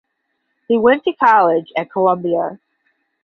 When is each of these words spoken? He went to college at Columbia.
He 0.67 0.79
went 0.79 1.03
to 1.03 1.13
college 1.13 1.71
at 1.77 1.91
Columbia. 1.91 2.57